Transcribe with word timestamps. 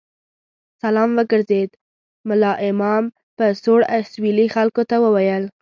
سلام 0.81 1.09
وګرځېد، 1.17 1.69
ملا 2.27 2.51
امام 2.69 3.03
په 3.37 3.45
سوړ 3.63 3.79
اسوېلي 3.97 4.47
خلکو 4.55 4.81
ته 4.89 4.95
وویل. 5.03 5.43